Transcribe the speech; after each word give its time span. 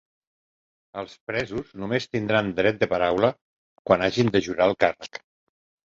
Els 1.01 1.13
presos 1.31 1.69
només 1.83 2.09
tindran 2.15 2.49
dret 2.61 2.81
de 2.85 2.89
paraula 2.95 3.31
quan 3.91 4.05
hagin 4.07 4.37
de 4.37 4.43
jurar 4.49 4.69
el 4.71 4.79
càrrec. 4.87 5.21